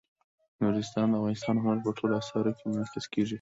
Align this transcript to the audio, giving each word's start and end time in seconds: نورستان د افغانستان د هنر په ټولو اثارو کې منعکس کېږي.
نورستان 0.61 1.07
د 1.09 1.13
افغانستان 1.19 1.53
د 1.55 1.59
هنر 1.65 1.79
په 1.85 1.91
ټولو 1.97 2.13
اثارو 2.21 2.51
کې 2.57 2.63
منعکس 2.69 3.05
کېږي. 3.13 3.29